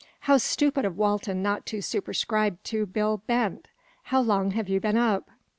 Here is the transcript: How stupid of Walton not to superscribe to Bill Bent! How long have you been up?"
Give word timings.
How 0.21 0.37
stupid 0.39 0.83
of 0.83 0.97
Walton 0.97 1.43
not 1.43 1.67
to 1.67 1.77
superscribe 1.79 2.57
to 2.63 2.87
Bill 2.87 3.17
Bent! 3.27 3.67
How 4.05 4.19
long 4.21 4.49
have 4.49 4.67
you 4.67 4.79
been 4.79 4.97
up?" 4.97 5.29